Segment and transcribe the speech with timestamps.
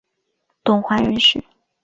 [0.63, 1.43] 董槐人士。